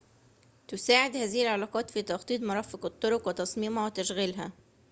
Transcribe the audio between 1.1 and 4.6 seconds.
هذه العلاقات في تخطيط مرافق الطرق وتصميمها وتشغيلها